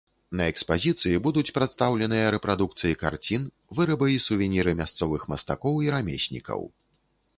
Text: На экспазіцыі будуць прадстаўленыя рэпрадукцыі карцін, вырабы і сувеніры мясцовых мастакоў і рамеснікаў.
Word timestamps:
На 0.37 0.45
экспазіцыі 0.51 1.19
будуць 1.25 1.51
прадстаўленыя 1.57 2.31
рэпрадукцыі 2.35 2.97
карцін, 3.03 3.45
вырабы 3.81 4.07
і 4.15 4.19
сувеніры 4.29 4.71
мясцовых 4.81 5.21
мастакоў 5.35 5.75
і 5.89 5.97
рамеснікаў. 5.99 6.69